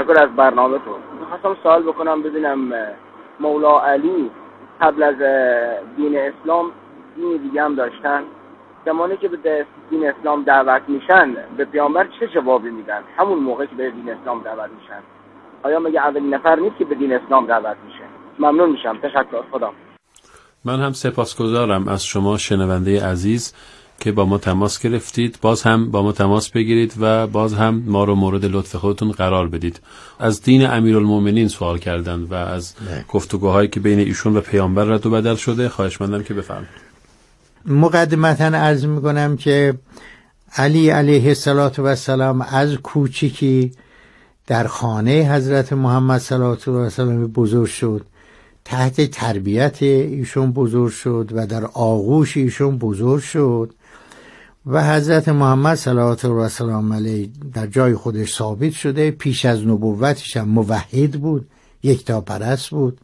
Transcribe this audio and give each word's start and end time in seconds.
تشکر 0.00 0.22
از 0.22 0.36
برنامه 0.36 0.78
تو. 0.78 0.98
می‌خواستم 1.20 1.62
سوال 1.62 1.82
بکنم 1.82 2.22
ببینم 2.22 2.72
مولا 3.40 3.80
علی 3.80 4.30
قبل 4.80 5.02
از 5.02 5.14
دین 5.96 6.18
اسلام 6.18 6.70
دین 7.16 7.36
دیگه 7.36 7.62
هم 7.62 7.74
داشتن. 7.74 8.22
زمانی 8.86 9.16
که 9.16 9.28
به 9.28 9.66
دین 9.90 10.06
اسلام 10.06 10.42
دعوت 10.42 10.82
میشن 10.88 11.36
به 11.56 11.64
پیامبر 11.64 12.08
چه 12.20 12.26
جوابی 12.26 12.70
میدن؟ 12.70 13.02
همون 13.16 13.38
موقع 13.38 13.66
که 13.66 13.74
به 13.74 13.90
دین 13.90 14.10
اسلام 14.10 14.42
دعوت 14.42 14.70
میشن. 14.80 15.02
آیا 15.62 15.78
مگه 15.80 16.00
اولین 16.00 16.34
نفر 16.34 16.56
نیست 16.56 16.76
که 16.78 16.84
به 16.84 16.94
دین 16.94 17.12
اسلام 17.12 17.46
دعوت 17.46 17.76
میشه؟ 17.86 18.04
ممنون 18.38 18.70
میشم. 18.70 18.98
تشکر. 19.02 19.42
خدا. 19.52 19.72
من 20.64 20.80
هم 20.80 20.92
سپاسگزارم 20.92 21.88
از 21.88 22.04
شما 22.04 22.36
شنونده 22.36 23.06
عزیز. 23.06 23.54
که 24.00 24.12
با 24.12 24.24
ما 24.24 24.38
تماس 24.38 24.78
گرفتید. 24.78 25.38
باز 25.42 25.62
هم 25.62 25.90
با 25.90 26.02
ما 26.02 26.12
تماس 26.12 26.50
بگیرید 26.50 26.94
و 27.00 27.26
باز 27.26 27.54
هم 27.54 27.82
ما 27.86 28.04
رو 28.04 28.14
مورد 28.14 28.44
لطف 28.44 28.76
خودتون 28.76 29.10
قرار 29.10 29.48
بدید. 29.48 29.80
از 30.18 30.42
دین 30.42 30.66
امیرالمومنین 30.66 31.48
سوال 31.48 31.78
کردند 31.78 32.32
و 32.32 32.34
از 32.34 32.74
گفتگوهایی 33.08 33.68
که 33.68 33.80
بین 33.80 33.98
ایشون 33.98 34.36
و 34.36 34.40
پیامبر 34.40 34.84
رد 34.84 35.06
و 35.06 35.10
بدل 35.10 35.34
شده 35.34 35.68
خواهش 35.68 36.00
مندم 36.00 36.22
که 36.22 36.34
بفرمایید. 36.34 36.68
مقدمتا 37.66 38.44
عرض 38.44 38.84
می‌کنم 38.84 39.36
که 39.36 39.74
علی 40.56 40.90
علیه 40.90 41.28
السلام 41.28 42.40
از 42.40 42.74
کوچیکی 42.74 43.72
در 44.46 44.66
خانه 44.66 45.34
حضرت 45.34 45.72
محمد 45.72 46.20
صلی 46.20 46.38
الله 46.38 46.56
علیه 46.66 46.86
و 46.86 46.90
سلم 46.90 47.26
بزرگ 47.26 47.66
شد. 47.66 48.06
تحت 48.64 49.10
تربیت 49.10 49.82
ایشون 49.82 50.52
بزرگ 50.52 50.92
شد 50.92 51.30
و 51.34 51.46
در 51.46 51.64
آغوش 51.64 52.36
ایشون 52.36 52.78
بزرگ 52.78 53.22
شد. 53.22 53.72
و 54.66 54.94
حضرت 54.94 55.28
محمد 55.28 55.74
صلی 55.74 55.98
الله 55.98 56.28
و 56.28 56.48
سلام 56.48 56.92
علیه 56.92 57.28
در 57.52 57.66
جای 57.66 57.94
خودش 57.94 58.34
ثابت 58.34 58.72
شده 58.72 59.10
پیش 59.10 59.44
از 59.44 59.66
نبوتش 59.66 60.36
هم 60.36 60.48
موحد 60.48 61.10
بود 61.10 61.48
یک 61.82 62.04
تا 62.04 62.20
پرست 62.20 62.70
بود 62.70 63.00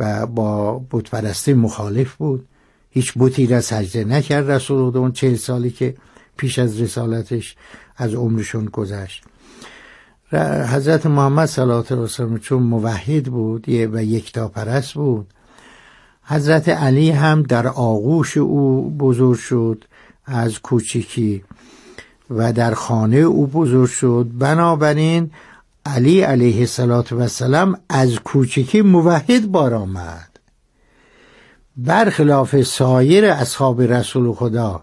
و 0.00 0.26
با 0.26 0.78
بت 0.90 1.48
مخالف 1.48 2.14
بود. 2.14 2.46
هیچ 2.90 3.12
بوتی 3.12 3.46
را 3.46 3.60
سجده 3.60 4.04
نکرد 4.04 4.50
رسول 4.50 4.96
اون 4.96 5.12
چه 5.12 5.36
سالی 5.36 5.70
که 5.70 5.94
پیش 6.36 6.58
از 6.58 6.80
رسالتش 6.80 7.56
از 7.96 8.14
عمرشون 8.14 8.64
گذشت. 8.64 9.24
حضرت 10.72 11.06
محمد 11.06 11.46
صلی 11.46 11.62
الله 11.62 11.84
علیه 12.20 12.38
چون 12.38 12.62
موحد 12.62 13.24
بود 13.24 13.68
و 13.68 14.04
یکتا 14.04 14.48
پرست 14.48 14.94
بود 14.94 15.26
حضرت 16.26 16.68
علی 16.68 17.10
هم 17.10 17.42
در 17.42 17.66
آغوش 17.66 18.36
او 18.36 18.90
بزرگ 18.90 19.38
شد. 19.38 19.84
از 20.26 20.58
کوچکی 20.58 21.44
و 22.30 22.52
در 22.52 22.74
خانه 22.74 23.16
او 23.16 23.46
بزرگ 23.46 23.88
شد. 23.88 24.26
بنابراین 24.38 25.30
علی 25.86 26.20
علیه 26.20 26.68
السلام 27.10 27.78
از 27.88 28.14
کوچکی 28.14 28.82
موحد 28.82 29.46
بار 29.46 29.74
آمد. 29.74 30.28
برخلاف 31.76 32.62
سایر 32.62 33.24
اصحاب 33.24 33.82
رسول 33.82 34.32
خدا 34.32 34.82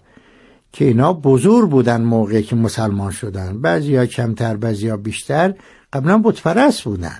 که 0.73 0.85
اینا 0.85 1.13
بزرگ 1.13 1.69
بودن 1.69 2.01
موقعی 2.01 2.43
که 2.43 2.55
مسلمان 2.55 3.11
شدن. 3.11 3.61
بعضی 3.61 3.95
ها 3.95 4.05
کمتر 4.05 4.55
بعضی 4.55 4.89
ها 4.89 4.97
بیشتر 4.97 5.53
قبلا 5.93 6.17
بتپرست 6.17 6.83
بودن. 6.83 7.17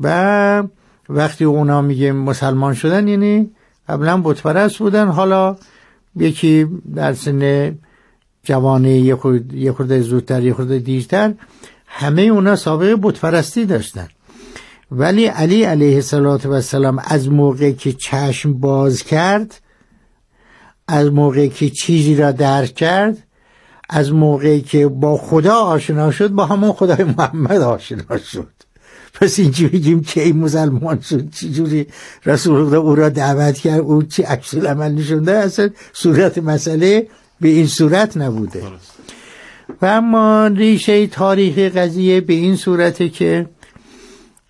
و 0.00 0.62
وقتی 1.08 1.44
اونا 1.44 1.82
میگه 1.82 2.12
مسلمان 2.12 2.74
شدن 2.74 3.08
یعنی 3.08 3.50
قبلا 3.88 4.16
بتپرست 4.16 4.78
بودن. 4.78 5.08
حالا 5.08 5.56
یکی 6.16 6.66
در 6.94 7.12
سن 7.14 7.74
جوانه 8.42 8.98
یه 8.98 9.72
خورده 9.72 10.00
زودتر 10.00 10.42
یه 10.42 10.54
خورده 10.54 10.78
دیرتر 10.78 11.34
همه 11.86 12.22
اونا 12.22 12.56
سابقه 12.56 12.96
بتپرستی 12.96 13.64
داشتن. 13.64 14.08
ولی 14.90 15.26
علی 15.26 15.62
علیه 15.62 15.94
السلام 15.94 17.02
از 17.04 17.28
موقع 17.28 17.70
که 17.72 17.92
چشم 17.92 18.52
باز 18.52 19.02
کرد 19.02 19.60
از 20.88 21.12
موقعی 21.12 21.48
که 21.48 21.70
چیزی 21.70 22.16
را 22.16 22.32
درک 22.32 22.74
کرد 22.74 23.26
از 23.88 24.12
موقعی 24.12 24.60
که 24.60 24.88
با 24.88 25.16
خدا 25.16 25.54
آشنا 25.54 26.10
شد 26.10 26.28
با 26.28 26.46
همون 26.46 26.72
خدای 26.72 27.04
محمد 27.04 27.60
آشنا 27.62 28.18
شد. 28.18 28.59
پس 29.14 29.38
اینجا 29.38 29.68
بگیم 29.68 30.00
که 30.00 30.22
این 30.22 30.36
مسلمان 30.36 31.00
شد. 31.00 31.30
چجوری 31.30 31.86
رسول 32.26 32.68
خدا 32.68 32.80
او 32.80 32.94
را 32.94 33.08
دعوت 33.08 33.58
کرد؟ 33.58 33.80
او 33.80 34.02
چی 34.02 34.22
عکس 34.22 34.54
عمل 34.54 34.92
نشونده 34.92 35.32
اصلا 35.32 35.70
صورت 35.92 36.38
مسئله 36.38 37.06
به 37.40 37.48
این 37.48 37.66
صورت 37.66 38.16
نبوده. 38.16 38.62
و 39.82 39.86
اما 39.86 40.46
ریشه 40.46 41.06
تاریخی 41.06 41.68
قضیه 41.68 42.20
به 42.20 42.32
این 42.32 42.56
صورته 42.56 43.08
که 43.08 43.46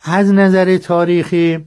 از 0.03 0.32
نظر 0.32 0.77
تاریخی 0.77 1.59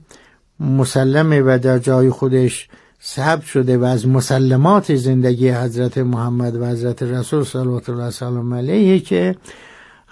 مسلمه 0.60 1.40
و 1.40 1.58
در 1.62 1.78
جای 1.78 2.10
خودش 2.10 2.68
ثبت 3.02 3.44
شده 3.44 3.78
و 3.78 3.84
از 3.84 4.08
مسلمات 4.08 4.94
زندگی 4.94 5.50
حضرت 5.50 5.98
محمد 5.98 6.56
و 6.56 6.66
حضرت 6.66 7.02
رسول 7.02 7.44
صلی 7.44 7.60
الله 7.88 8.56
علیه 8.56 9.00
که 9.00 9.36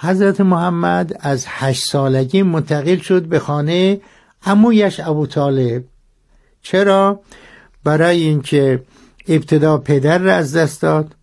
حضرت 0.03 0.41
محمد 0.41 1.17
از 1.21 1.45
هشت 1.49 1.85
سالگی 1.91 2.43
منتقل 2.43 2.97
شد 2.97 3.23
به 3.23 3.39
خانه 3.39 4.01
امویش 4.47 5.01
ابو 5.01 5.27
طالب 5.27 5.85
چرا؟ 6.63 7.21
برای 7.85 8.21
اینکه 8.21 8.83
ابتدا 9.29 9.79
پدر 9.79 10.19
را 10.19 10.35
از 10.35 10.57
دست 10.57 10.83
داد 10.83 11.15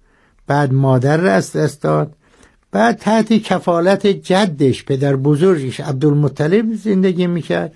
بعد 0.48 0.74
مادر 0.74 1.18
را 1.18 1.32
از 1.32 1.54
دست 1.54 1.82
داد 1.82 2.16
بعد 2.72 2.98
تحت 2.98 3.34
کفالت 3.34 4.08
جدش 4.08 4.86
پدر 4.86 5.16
بزرگش 5.16 5.80
عبدالمطلب 5.80 6.74
زندگی 6.74 7.28
می‌کرد 7.28 7.74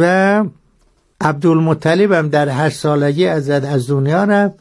و 0.00 0.44
عبدالمطلب 1.20 2.12
هم 2.12 2.28
در 2.28 2.48
هر 2.48 2.70
سالگی 2.70 3.26
از 3.26 3.50
از 3.50 3.90
دنیا 3.90 4.24
رفت 4.24 4.54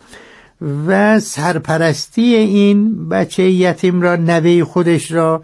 و 0.88 1.20
سرپرستی 1.20 2.36
این 2.36 3.10
بچه 3.10 3.44
یتیم 3.44 4.02
را 4.02 4.16
نوه 4.16 4.64
خودش 4.64 5.12
را 5.12 5.44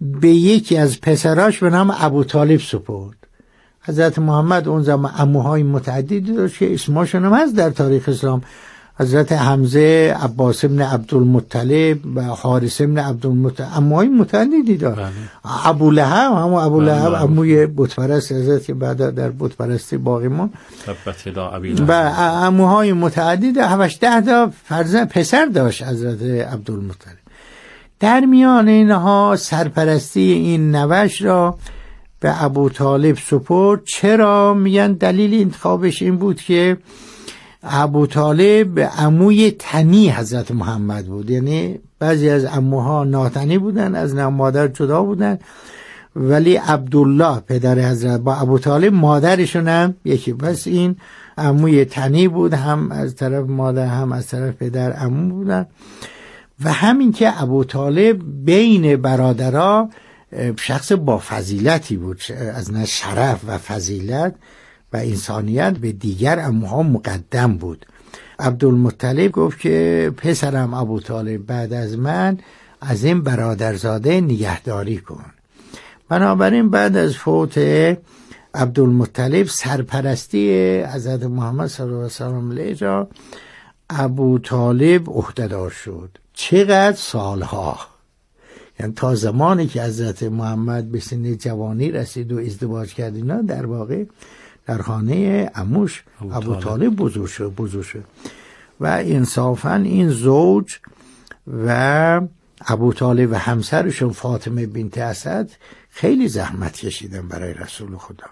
به 0.00 0.28
یکی 0.28 0.76
از 0.76 1.00
پسراش 1.00 1.58
به 1.58 1.70
نام 1.70 1.94
ابو 1.98 2.24
طالب 2.24 2.60
سپرد. 2.60 3.16
حضرت 3.80 4.18
محمد 4.18 4.68
اون 4.68 4.82
زمان 4.82 5.12
اموهای 5.16 5.62
متعددی 5.62 6.20
داشت 6.20 6.58
که 6.58 6.74
اسماشون 6.74 7.24
هم 7.24 7.34
هست 7.34 7.56
در 7.56 7.70
تاریخ 7.70 8.08
اسلام. 8.08 8.42
حضرت 8.98 9.32
حمزه 9.32 10.16
عباس 10.22 10.64
ابن 10.64 10.82
عبدالمطلب 10.82 11.98
و 12.16 12.22
حارس 12.22 12.80
ابن 12.80 12.98
عبدالمطلب. 12.98 13.68
اموهای 13.76 14.08
متعددی 14.08 14.76
دار. 14.76 14.94
بله. 14.94 15.10
ابو 15.64 15.90
لهب 15.90 16.32
همون 16.32 16.62
ابو 16.62 16.78
بله، 16.78 16.86
لهب 16.86 17.08
بله. 17.08 17.22
اموی 17.22 17.66
بتپرست 17.66 18.32
حضرت 18.32 18.64
که 18.64 18.74
بعد 18.74 19.14
در 19.14 19.30
بتپرستی 19.30 19.96
باقی 19.96 20.28
مون 20.28 20.50
و 21.88 21.92
اموهای 22.44 22.92
متعدد 22.92 23.58
هفش 23.58 23.98
ده 24.00 24.20
تا 24.20 24.50
فرزن 24.64 25.04
پسر 25.04 25.46
داشت 25.46 25.82
حضرت 25.82 26.22
عبدالمطلب. 26.52 27.16
در 28.00 28.20
میان 28.20 28.68
اینها 28.68 29.36
سرپرستی 29.38 30.32
این 30.32 30.76
نوش 30.76 31.22
را 31.22 31.58
به 32.20 32.44
ابو 32.44 32.68
طالب 32.68 33.16
سپرد. 33.16 33.84
چرا؟ 33.84 34.54
میگن 34.54 34.92
دلیل 34.92 35.34
انتخابش 35.40 36.02
این 36.02 36.16
بود 36.16 36.40
که 36.40 36.76
ابو 37.64 38.06
طالب 38.06 38.80
عموی 38.80 39.50
تنی 39.58 40.10
حضرت 40.10 40.50
محمد 40.50 41.06
بود. 41.06 41.30
یعنی 41.30 41.78
بعضی 41.98 42.28
از 42.28 42.44
اموها 42.44 43.04
ناتنی 43.04 43.58
بودن 43.58 43.94
از 43.94 44.14
مادر 44.14 44.68
جدا 44.68 45.02
بودن. 45.02 45.38
ولی 46.16 46.56
عبدالله 46.56 47.40
پدر 47.40 47.90
حضرت 47.90 48.20
با 48.20 48.34
ابو 48.34 48.58
طالب 48.58 48.92
مادرشون 48.92 49.68
هم 49.68 49.94
یکی. 50.04 50.32
پس 50.32 50.66
این 50.66 50.96
عموی 51.38 51.84
تنی 51.84 52.28
بود 52.28 52.54
هم 52.54 52.92
از 52.92 53.14
طرف 53.14 53.46
مادر 53.48 53.86
هم 53.86 54.12
از 54.12 54.26
طرف 54.26 54.54
پدر 54.54 54.92
عمو 54.92 55.34
بودن. 55.34 55.66
و 56.64 56.72
همین 56.72 57.12
که 57.12 57.42
ابو 57.42 57.64
طالب 57.64 58.20
بین 58.44 58.96
برادرها 58.96 59.90
شخص 60.60 60.92
با 60.92 61.18
فضیلتی 61.18 61.96
بود 61.96 62.20
از 62.54 62.72
نه 62.72 62.86
شرف 62.86 63.40
و 63.46 63.58
فضیلت. 63.58 64.34
و 64.94 64.96
انسانیت 64.96 65.72
به 65.72 65.92
دیگر 65.92 66.40
اموها 66.40 66.82
مقدم 66.82 67.56
بود. 67.56 67.86
عبدالمطلب 68.38 69.30
گفت 69.30 69.60
که 69.60 70.10
پسرم 70.16 70.74
ابو 70.74 71.00
طالب 71.00 71.46
بعد 71.46 71.72
از 71.72 71.98
من 71.98 72.38
از 72.80 73.04
این 73.04 73.22
برادرزاده 73.22 74.20
نگهداری 74.20 74.96
کن. 74.98 75.24
بنابراین 76.08 76.70
بعد 76.70 76.96
از 76.96 77.16
فوت 77.16 77.58
عبدالمطلب 78.54 79.46
سرپرستی 79.46 80.80
حضرت 80.82 81.22
محمد 81.22 81.68
صلی 81.68 81.86
الله 81.86 82.50
علیه 82.50 82.74
و 82.74 82.84
را 82.84 83.08
ابو 83.90 84.38
طالب 84.38 85.10
عهدهدار 85.10 85.70
شد. 85.70 86.18
چقدر 86.34 86.96
سالها؟ 86.96 87.78
یعنی 88.80 88.92
تا 88.92 89.14
زمانی 89.14 89.66
که 89.66 89.82
حضرت 89.82 90.22
محمد 90.22 90.92
به 90.92 91.00
سن 91.00 91.36
جوانی 91.36 91.90
رسید 91.90 92.32
و 92.32 92.38
ازدواج 92.38 92.94
کرد 92.94 93.16
اینا 93.16 93.42
در 93.42 93.66
واقع 93.66 94.04
در 94.66 94.78
خانه 94.78 95.50
اموش 95.54 96.04
ابو 96.32 96.54
طالب. 96.54 96.96
بزرگ 96.96 97.26
شد 97.26 97.54
بزرگ 97.56 97.82
شد. 97.82 98.04
و 98.80 98.86
انصافا 98.86 99.74
این 99.74 100.10
زوج 100.10 100.78
و 101.66 102.20
ابو 102.66 102.92
طالب 102.92 103.30
و 103.32 103.34
همسرشون 103.34 104.12
فاطمه 104.12 104.66
بنت 104.66 104.98
اسد 104.98 105.50
خیلی 105.90 106.28
زحمت 106.28 106.76
کشیدن 106.76 107.28
برای 107.28 107.54
رسول 107.54 107.96
خدا. 107.96 108.26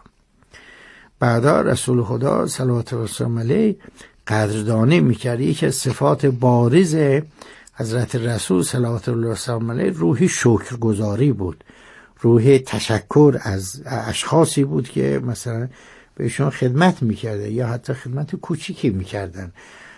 بعدا 1.18 1.60
رسول 1.60 2.02
خدا 2.02 2.46
صلوات 2.46 2.92
و 2.92 3.06
سلام 3.06 3.38
علیه 3.38 3.76
قدردانی 4.26 5.00
می‌کرد. 5.00 5.40
یکی 5.40 5.66
از 5.66 5.74
صفات 5.74 6.26
بارز 6.26 6.96
حضرت 7.74 8.16
رسول 8.16 8.62
صلوات 8.62 9.08
الله 9.08 9.28
وسلم 9.28 9.70
علیه 9.70 9.90
روحی 9.90 10.28
شکرگزاری 10.28 11.32
بود. 11.32 11.64
روح 12.20 12.58
تشکر 12.58 13.38
از 13.42 13.82
اشخاصی 13.86 14.64
بود 14.64 14.88
که 14.88 15.20
مثلا 15.24 15.68
بهشون 16.14 16.50
خدمت 16.50 17.02
می‌کرده 17.02 17.50
یا 17.50 17.66
حتی 17.66 17.92
خدمت 17.92 18.36
کوچیکی 18.36 18.90
می‌کردن. 18.90 19.52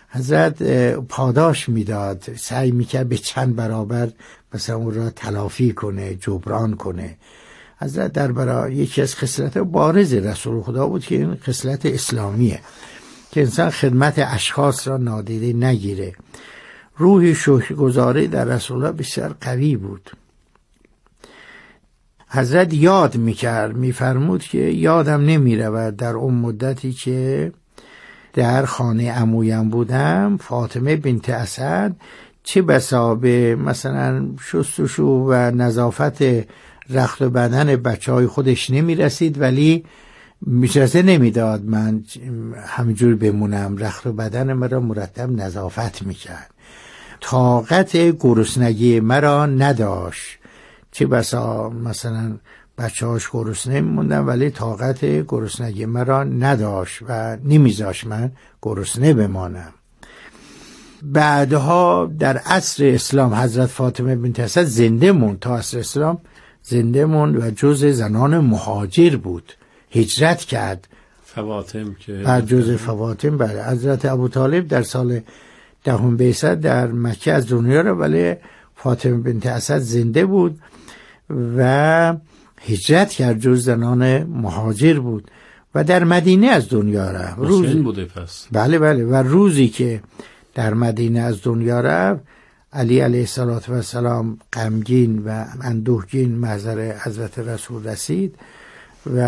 حضرت 0.08 0.62
پاداش 0.94 1.68
می‌داد 1.68 2.24
سعی 2.36 2.70
می‌کرد 2.70 3.08
به 3.08 3.16
چند 3.16 3.56
برابر 3.56 4.08
مثلا 4.54 4.76
اون 4.76 4.94
را 4.94 5.10
تلافی 5.10 5.72
کنه 5.72 6.14
جبران 6.14 6.74
کنه. 6.76 7.16
حضرت 7.80 8.12
در 8.12 8.32
برای 8.32 8.74
یکی 8.74 9.02
از 9.02 9.14
خصلت 9.14 9.58
بارز 9.58 10.14
رسول 10.14 10.62
خدا 10.62 10.86
بود 10.86 11.04
که 11.04 11.14
این 11.14 11.34
خصلت 11.34 11.86
اسلامیه 11.86 12.60
که 13.30 13.40
انسان 13.40 13.70
خدمت 13.70 14.14
اشخاص 14.18 14.88
را 14.88 14.96
نادیده 14.96 15.66
نگیره. 15.66 16.12
روح 16.96 17.32
شکرگزاری 17.32 18.28
در 18.28 18.44
رسول 18.44 18.76
الله 18.76 18.92
بسیار 18.92 19.36
قوی 19.40 19.76
بود. 19.76 20.10
حضرت 22.34 22.74
یاد 22.74 23.16
می‌کرد 23.16 23.76
میفرمود 23.76 24.42
که 24.42 24.58
یادم 24.58 25.20
نمی‌رود 25.20 25.96
در 25.96 26.12
اون 26.12 26.34
مدتی 26.34 26.92
که 26.92 27.52
در 28.32 28.64
خانه 28.64 29.12
امویم 29.16 29.68
بودم 29.68 30.36
فاطمه 30.40 30.96
بنت 30.96 31.30
اسد 31.30 31.96
چه 32.42 32.62
بسا 32.62 33.14
به 33.14 33.56
مثلا 33.56 34.28
شستشو 34.40 35.02
و 35.02 35.50
نظافت 35.50 36.22
رخت 36.90 37.22
و 37.22 37.30
بدن 37.30 37.76
بچه 37.76 38.12
های 38.12 38.26
خودش 38.26 38.70
نمی 38.70 38.94
رسید 38.94 39.40
ولی 39.40 39.84
میشسته 40.40 41.02
نمی‌داد 41.02 41.64
من 41.64 42.04
همجور 42.66 43.14
بمونم. 43.14 43.76
رخت 43.76 44.06
و 44.06 44.12
بدن 44.12 44.52
مرا 44.52 44.80
مرتب 44.80 45.30
نظافت 45.30 46.02
می‌کرد. 46.02 46.50
طاقت 47.20 47.96
گرسنگی 47.96 49.00
مرا 49.00 49.46
نداشت. 49.46 50.38
چه 50.94 51.06
بسا 51.06 51.70
مثلا 51.70 52.36
بچه 52.78 53.06
هاش 53.06 53.28
گرسنه 53.32 53.80
موندن 53.80 54.18
ولی 54.18 54.50
طاقت 54.50 55.04
گرسنگی 55.04 55.86
مرا 55.86 56.24
نداشت 56.24 57.02
و 57.08 57.36
نمیذاش 57.44 58.06
من 58.06 58.32
گرسنه 58.62 59.14
بمانم 59.14 59.72
بعدها 61.02 62.10
در 62.18 62.36
عصر 62.36 62.84
اسلام 62.84 63.34
حضرت 63.34 63.66
فاطمه 63.66 64.16
بنت 64.16 64.40
اسد 64.40 64.64
زنده 64.64 65.12
موند. 65.12 65.38
تا 65.38 65.56
عصر 65.56 65.78
اسلام 65.78 66.18
زنده 66.62 67.04
موند 67.04 67.42
و 67.42 67.50
جز 67.50 67.84
زنان 67.84 68.38
مهاجر 68.38 69.16
بود. 69.16 69.52
هجرت 69.90 70.40
کرد. 70.40 70.88
فواتم 71.24 71.94
که 71.94 72.12
بر 72.12 72.40
جز 72.40 72.70
فواتم 72.70 73.38
بله. 73.38 73.64
حضرت 73.64 74.04
ابو 74.04 74.28
طالب 74.28 74.68
در 74.68 74.82
سال 74.82 75.20
دهم 75.84 76.16
بیست 76.16 76.44
در 76.44 76.86
مکه 76.86 77.32
از 77.32 77.48
دنیا 77.48 77.80
را 77.80 77.96
ولی 77.96 78.34
فاطمه 78.76 79.16
بنت 79.16 79.46
اسد 79.46 79.78
زنده 79.78 80.26
بود. 80.26 80.58
و 81.30 82.14
هجرت 82.60 83.10
کرد 83.10 83.38
جز 83.38 83.64
زنان 83.64 84.22
مهاجر 84.22 84.98
بود 85.00 85.30
و 85.74 85.84
در 85.84 86.04
مدینه 86.04 86.46
از 86.46 86.68
دنیا 86.68 87.10
رفت. 87.10 87.38
روزی 87.38 87.74
بوده 87.74 88.04
پس. 88.04 88.46
بله 88.52 88.78
بله. 88.78 89.04
و 89.04 89.14
روزی 89.14 89.68
که 89.68 90.02
در 90.54 90.74
مدینه 90.74 91.20
از 91.20 91.42
دنیا 91.42 91.80
رفت 91.80 92.20
علی 92.72 93.00
علیه 93.00 93.28
و 93.68 93.82
سلام 93.82 94.38
غمگین 94.52 95.22
و 95.26 95.44
اندوهگین 95.60 96.34
محضر 96.34 96.96
حضرت 97.04 97.38
رسول 97.38 97.84
رسید 97.84 98.34
و 99.06 99.18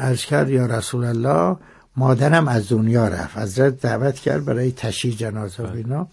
از 0.00 0.24
کرد 0.24 0.50
یا 0.50 0.66
رسول 0.66 1.04
الله 1.04 1.56
مادرم 1.96 2.48
از 2.48 2.68
دنیا 2.68 3.08
رفت. 3.08 3.38
حضرت 3.38 3.80
دعوت 3.80 4.14
کرد 4.14 4.44
برای 4.44 4.72
تشییع 4.72 5.14
جنازه 5.14 5.62
و 5.62 5.76
اینا. 5.76 6.08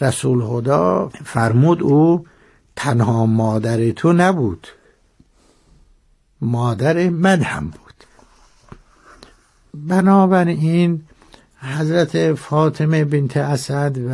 رسول 0.00 0.44
خدا 0.44 1.10
فرمود 1.24 1.82
او 1.82 2.24
تنها 2.76 3.26
مادر 3.26 3.90
تو 3.90 4.12
نبود. 4.12 4.66
مادر 6.40 7.08
من 7.08 7.42
هم 7.42 7.64
بود. 7.70 7.92
بنابراین 9.74 11.02
حضرت 11.58 12.34
فاطمه 12.34 13.04
بنت 13.04 13.36
اسد 13.36 13.98
و 14.08 14.12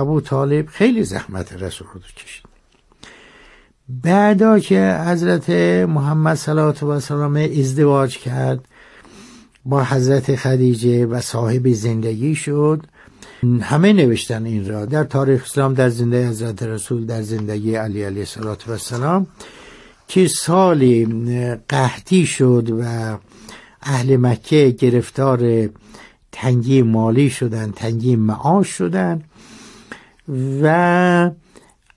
ابو 0.00 0.20
طالب 0.20 0.66
خیلی 0.66 1.04
زحمت 1.04 1.52
رسول 1.52 1.88
خدا 1.88 2.08
کشید 2.16 2.46
بعدا 3.88 4.58
که 4.58 5.00
حضرت 5.06 5.50
محمد 5.88 6.36
صلوات 6.36 6.82
و 6.82 7.00
سلام 7.00 7.36
ازدواج 7.36 8.18
کرد 8.18 8.68
با 9.64 9.84
حضرت 9.84 10.36
خدیجه 10.36 11.06
و 11.06 11.20
صاحب 11.20 11.72
زندگی 11.72 12.34
شد 12.34 12.86
همه 13.60 13.92
نوشتن 13.92 14.44
این 14.44 14.68
را. 14.68 14.84
در 14.84 15.04
تاریخ 15.04 15.42
اسلام 15.44 15.74
در 15.74 15.88
زندگی 15.88 16.24
حضرت 16.24 16.62
رسول 16.62 17.06
در 17.06 17.22
زندگی 17.22 17.74
علی 17.74 18.02
علیه 18.02 18.24
صلات 18.24 18.68
و 18.68 18.76
سلام 18.76 19.26
که 20.08 20.28
سالی 20.28 21.06
قحطی 21.68 22.26
شد 22.26 22.70
و 22.80 22.84
اهل 23.82 24.16
مکه 24.16 24.76
گرفتار 24.78 25.68
تنگی 26.32 26.82
مالی 26.82 27.30
شدن 27.30 27.72
تنگی 27.76 28.16
معاش 28.16 28.68
شدن 28.68 29.22
و 30.62 31.30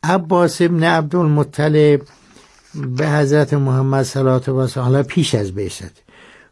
عباس 0.04 0.62
ابن 0.62 0.84
عبدالمطلب 0.84 2.02
به 2.98 3.10
حضرت 3.10 3.54
محمد 3.54 4.04
صلات 4.04 4.50
و 4.50 4.68
سلام 4.68 5.04
پیش 5.04 5.36
از 5.36 5.52
بیست 5.52 6.04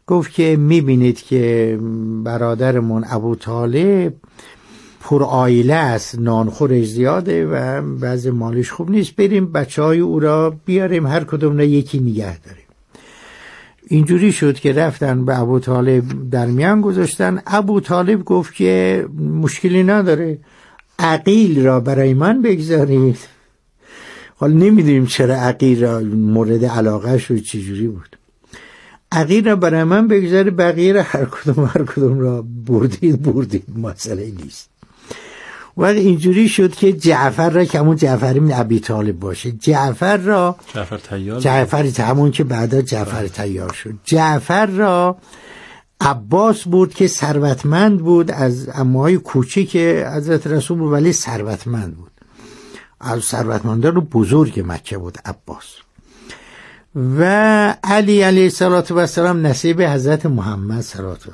گفت 0.06 0.32
که 0.32 0.56
می‌بینید 0.56 1.22
که 1.22 1.78
برادرمون 2.24 3.04
ابو 3.10 3.34
طالب 3.34 4.14
پر 5.00 5.22
آیله 5.22 5.74
است. 5.74 6.18
نانخورش 6.18 6.86
زیاده 6.86 7.46
و 7.46 7.82
بعض 7.82 8.26
مالش 8.26 8.70
خوب 8.70 8.90
نیست. 8.90 9.16
بریم 9.16 9.52
بچه 9.52 9.82
های 9.82 10.00
او 10.00 10.20
را 10.20 10.56
بیاریم. 10.64 11.06
هر 11.06 11.24
کدوم 11.24 11.58
را 11.58 11.64
یکی 11.64 12.00
نگه 12.00 12.38
داریم. 12.38 12.64
اینجوری 13.86 14.32
شد 14.32 14.54
که 14.54 14.72
رفتن 14.72 15.24
به 15.24 15.38
ابو 15.38 15.58
طالب 15.58 16.30
در 16.30 16.46
میان 16.46 16.80
گذاشتن. 16.80 17.42
ابو 17.46 17.80
طالب 17.80 18.24
گفت 18.24 18.54
که 18.54 19.06
مشکلی 19.18 19.82
نداره. 19.82 20.38
عقیل 20.98 21.64
را 21.64 21.80
برای 21.80 22.14
من 22.14 22.42
بگذارید. 22.42 23.18
حالا 24.36 24.54
نمی‌دونیم 24.54 25.06
چرا 25.06 25.34
عقیل 25.34 25.82
را 25.84 26.00
مورد 26.00 26.64
علاقه 26.64 27.18
شد 27.18 27.36
چجوری 27.36 27.88
بود. 27.88 28.16
عقیل 29.12 29.48
را 29.48 29.56
برای 29.56 29.84
من 29.84 30.08
بگذاره 30.08 30.50
بقیه 30.50 30.92
را 30.92 31.02
هر 31.02 31.24
کدوم 31.24 31.64
هر 31.64 31.84
کدوم 31.84 32.20
را 32.20 32.44
بردید 32.66 33.22
بردید. 33.22 33.64
مسئله 33.78 34.32
نیست. 34.44 34.77
ولی 35.78 36.00
اینجوری 36.00 36.48
شد 36.48 36.74
که 36.74 36.92
جعفر 36.92 37.50
را 37.50 37.64
که 37.64 37.78
همون 37.78 37.96
جعفر 37.96 38.36
ابن 38.36 38.52
ابی 38.52 38.80
طالب 38.80 39.18
باشه 39.18 39.52
جعفر 39.52 40.16
را 40.16 40.56
جعفر 40.74 40.98
تیار 40.98 41.40
جعفر 41.40 41.84
همون 41.98 42.30
که 42.30 42.44
بعدا 42.44 42.82
جعفر 42.82 43.18
بله. 43.18 43.28
تیار 43.28 43.72
شد. 43.72 43.94
جعفر 44.04 44.66
را 44.66 45.16
عباس 46.00 46.62
بود 46.62 46.94
که 46.94 47.06
ثروتمند 47.06 47.98
بود 47.98 48.30
از 48.30 48.68
اموهای 48.74 49.16
کوچیک 49.16 49.76
حضرت 49.76 50.46
رسول 50.46 50.78
بود 50.78 50.92
ولی 50.92 51.12
ثروتمند 51.12 51.96
بود. 51.96 52.10
از 53.00 53.22
ثروتمندان 53.22 53.94
رو 53.94 54.00
بزرگ 54.00 54.64
مکه 54.66 54.98
بود 54.98 55.18
عباس. 55.24 55.66
و 57.18 57.24
علی 57.84 58.22
علیه 58.22 58.42
السلام 58.42 58.84
و 59.16 59.46
نصیب 59.46 59.82
حضرت 59.82 60.26
محمد 60.26 60.80
صلوات 60.80 61.26
و 61.26 61.30